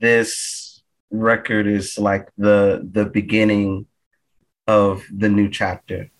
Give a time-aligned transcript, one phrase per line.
[0.00, 3.86] this record is like the the beginning
[4.66, 6.10] of the new chapter.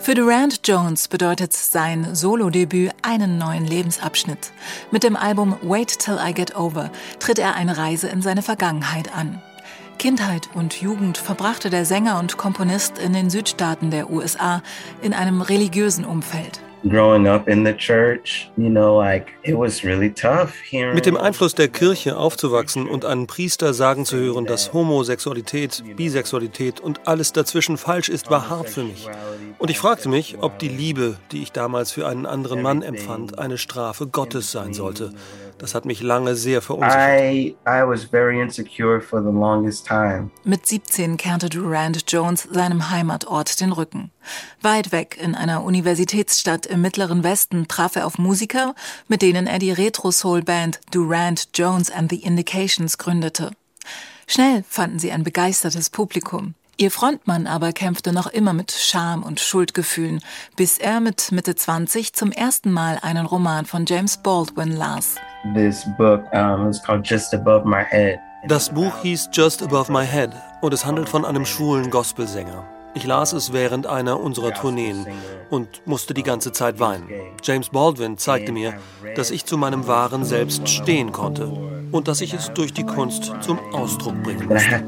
[0.00, 4.52] Für Durant Jones bedeutet sein Solo-Debüt einen neuen Lebensabschnitt.
[4.92, 9.14] Mit dem Album Wait Till I Get Over tritt er eine Reise in seine Vergangenheit
[9.14, 9.42] an.
[9.98, 14.62] Kindheit und Jugend verbrachte der Sänger und Komponist in den Südstaaten der USA
[15.02, 16.60] in einem religiösen Umfeld.
[20.94, 26.80] Mit dem Einfluss der Kirche aufzuwachsen und einen Priester sagen zu hören, dass Homosexualität, Bisexualität
[26.80, 29.08] und alles dazwischen falsch ist, war hart für mich.
[29.58, 33.38] Und ich fragte mich, ob die Liebe, die ich damals für einen anderen Mann empfand,
[33.38, 35.12] eine Strafe Gottes sein sollte.
[35.58, 36.98] Das hat mich lange sehr verunsichert.
[36.98, 40.30] I, I was very insecure for the longest time.
[40.44, 44.12] Mit 17 kehrte Durand Jones seinem Heimatort den Rücken.
[44.62, 48.74] Weit weg in einer Universitätsstadt im mittleren Westen traf er auf Musiker,
[49.08, 53.50] mit denen er die Retro-Soul-Band Durand Jones and the Indications gründete.
[54.28, 56.54] Schnell fanden sie ein begeistertes Publikum.
[56.80, 60.20] Ihr Frontmann aber kämpfte noch immer mit Scham und Schuldgefühlen,
[60.54, 65.16] bis er mit Mitte 20 zum ersten Mal einen Roman von James Baldwin las.
[68.46, 72.64] Das Buch hieß Just Above My Head und es handelt von einem schwulen Gospelsänger.
[72.94, 75.04] Ich las es während einer unserer Tourneen
[75.50, 77.08] und musste die ganze Zeit weinen.
[77.42, 78.74] James Baldwin zeigte mir,
[79.16, 83.32] dass ich zu meinem wahren Selbst stehen konnte und dass ich es durch die Kunst
[83.40, 84.82] zum Ausdruck bringen musste.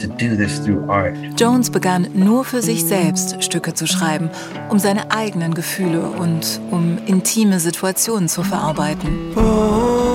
[1.38, 4.30] Jones begann nur für sich selbst Stücke zu schreiben,
[4.68, 9.36] um seine eigenen Gefühle und um intime Situationen zu verarbeiten.
[9.36, 10.09] Oh.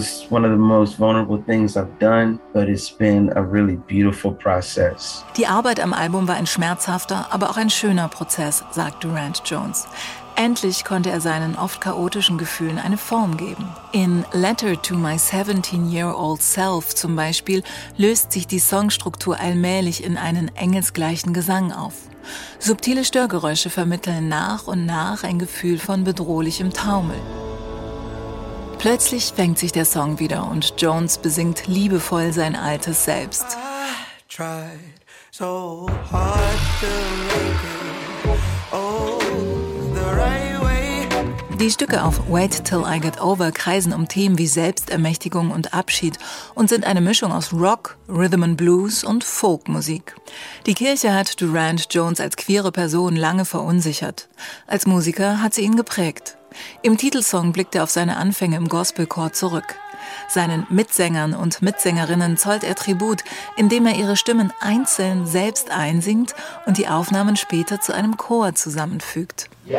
[0.00, 4.32] Was one of the most vulnerable things I've done, but it's been a really beautiful
[4.32, 5.24] process.
[5.36, 9.86] Die Arbeit am Album war ein schmerzhafter, aber auch ein schöner Prozess, sagt Durant Jones.
[10.36, 13.68] Endlich konnte er seinen oft chaotischen Gefühlen eine Form geben.
[13.92, 17.62] In Letter to My 17-Year-Old Self zum Beispiel
[17.98, 21.94] löst sich die Songstruktur allmählich in einen engelsgleichen Gesang auf.
[22.58, 27.18] Subtile Störgeräusche vermitteln nach und nach ein Gefühl von bedrohlichem Taumel.
[28.80, 33.44] Plötzlich fängt sich der Song wieder und Jones besingt liebevoll sein altes Selbst.
[41.60, 46.18] Die Stücke auf Wait Till I Get Over kreisen um Themen wie Selbstermächtigung und Abschied
[46.54, 50.16] und sind eine Mischung aus Rock, Rhythm and Blues und Folkmusik.
[50.64, 54.30] Die Kirche hat Durant Jones als queere Person lange verunsichert.
[54.66, 56.38] Als Musiker hat sie ihn geprägt.
[56.82, 59.76] Im Titelsong blickt er auf seine Anfänge im Gospelchor zurück.
[60.28, 63.22] Seinen Mitsängern und Mitsängerinnen zollt er Tribut,
[63.56, 66.34] indem er ihre Stimmen einzeln selbst einsingt
[66.66, 69.48] und die Aufnahmen später zu einem Chor zusammenfügt.
[69.66, 69.78] Yes,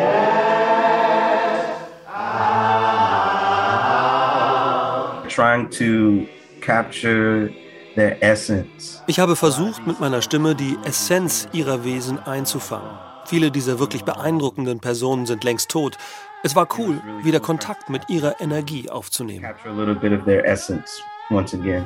[5.33, 6.27] trying to
[6.61, 7.49] capture
[7.95, 9.01] their essence.
[9.07, 12.91] Ich habe versucht, mit meiner Stimme die Essenz ihrer Wesen einzufangen.
[13.25, 15.97] Viele dieser wirklich beeindruckenden Personen sind längst tot.
[16.43, 19.45] Es war cool, wieder Kontakt mit ihrer Energie aufzunehmen.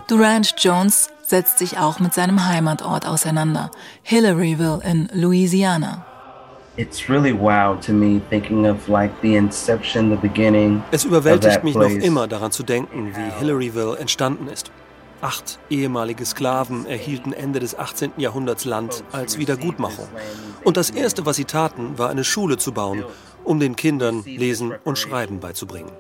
[0.08, 3.70] Durant Jones setzt sich auch mit seinem Heimatort auseinander,
[4.04, 6.06] Hillaryville in Louisiana.
[10.92, 14.72] Es überwältigt mich noch immer daran zu denken, wie Hillaryville entstanden ist.
[15.22, 18.12] Acht ehemalige Sklaven erhielten Ende des 18.
[18.18, 20.08] Jahrhunderts Land als Wiedergutmachung.
[20.64, 23.06] Und das Erste, was sie taten, war eine Schule zu bauen,
[23.46, 25.92] um den Kindern Lesen und Schreiben beizubringen.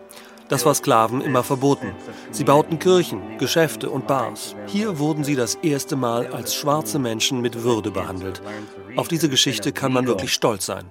[0.48, 1.92] Das war Sklaven immer verboten.
[2.30, 4.56] Sie bauten Kirchen, Geschäfte und Bars.
[4.68, 8.44] Hier wurden sie das erste Mal als schwarze Menschen mit Würde behandelt.
[8.96, 10.86] Auf diese Geschichte kann man wirklich stolz sein.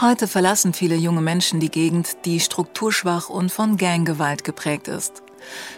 [0.00, 5.22] Heute verlassen viele junge Menschen die Gegend, die strukturschwach und von Ganggewalt geprägt ist.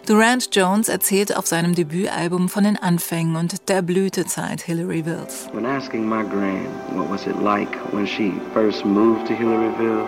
[0.07, 5.49] Durant Jones erzählt auf seinem Debütalbum von den Anfängen und der Blütezeit Hillaryvilles.
[5.53, 10.07] When asking my grand what was it like when she first moved to Hillaryville,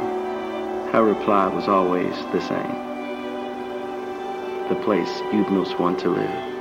[0.93, 2.77] her reply was always the same.
[4.69, 6.54] The place you'd most want to live.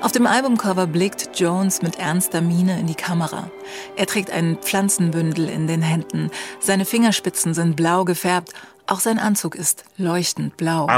[0.00, 3.50] Auf dem Albumcover blickt Jones mit ernster Miene in die Kamera.
[3.96, 6.30] Er trägt ein Pflanzenbündel in den Händen.
[6.58, 8.54] Seine Fingerspitzen sind blau gefärbt
[8.90, 10.88] auch sein Anzug ist leuchtend blau.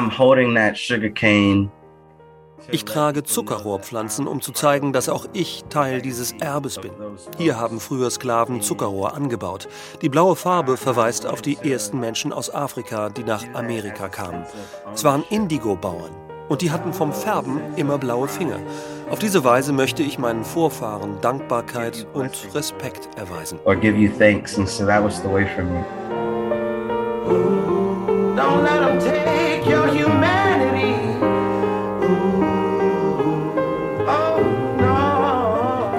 [2.71, 6.93] Ich trage Zuckerrohrpflanzen, um zu zeigen, dass auch ich Teil dieses Erbes bin.
[7.37, 9.69] Hier haben früher Sklaven Zuckerrohr angebaut.
[10.01, 14.47] Die blaue Farbe verweist auf die ersten Menschen aus Afrika, die nach Amerika kamen.
[14.95, 16.22] Es waren Indigo-Bauern
[16.53, 18.59] und die hatten vom Färben immer blaue Finger.
[19.11, 23.59] Auf diese Weise möchte ich meinen Vorfahren Dankbarkeit und Respekt erweisen.
[23.65, 25.83] Or give you thanks, and so that was the way for me.
[28.37, 30.93] Don't let them take your humanity.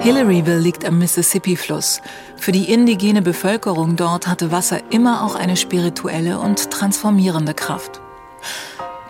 [0.02, 2.00] Hillaryville liegt am Mississippi-Fluss.
[2.36, 8.02] Für die indigene Bevölkerung dort hatte Wasser immer auch eine spirituelle und transformierende Kraft.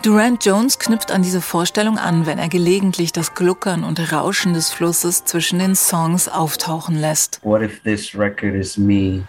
[0.05, 4.69] Durant Jones knüpft an diese Vorstellung an, wenn er gelegentlich das Gluckern und Rauschen des
[4.69, 7.41] Flusses zwischen den Songs auftauchen lässt.
[7.43, 9.23] What if this record is me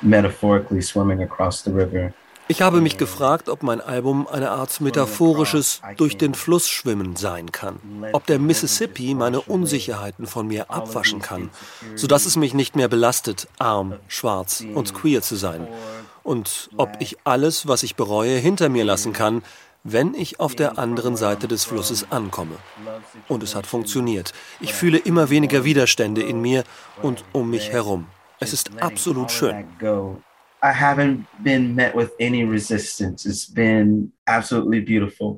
[0.00, 2.14] metaphorically swimming across the river?
[2.48, 7.52] Ich habe mich gefragt, ob mein Album eine Art metaphorisches durch den Fluss schwimmen sein
[7.52, 7.76] kann.
[8.12, 11.50] Ob der Mississippi meine Unsicherheiten von mir abwaschen kann,
[11.94, 15.66] sodass es mich nicht mehr belastet, arm, schwarz und queer zu sein.
[16.22, 19.42] Und ob ich alles, was ich bereue, hinter mir lassen kann,
[19.86, 22.56] wenn ich auf der anderen Seite des Flusses ankomme.
[23.28, 24.32] Und es hat funktioniert.
[24.60, 26.64] Ich fühle immer weniger Widerstände in mir
[27.02, 28.06] und um mich herum.
[28.40, 29.64] Es ist absolut schön.
[30.62, 33.28] I haven't been met with any resistance.
[33.28, 35.34] It's been absolutely beautiful.